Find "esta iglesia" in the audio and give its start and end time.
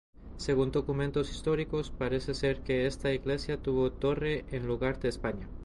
2.87-3.61